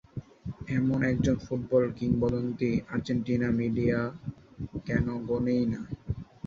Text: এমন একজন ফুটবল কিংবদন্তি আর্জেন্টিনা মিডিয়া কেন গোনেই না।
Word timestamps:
এমন 0.69 0.99
একজন 1.03 1.35
ফুটবল 1.45 1.83
কিংবদন্তি 1.99 2.71
আর্জেন্টিনা 2.93 3.49
মিডিয়া 3.59 3.99
কেন 4.87 5.05
গোনেই 5.29 5.63
না। 5.65 5.81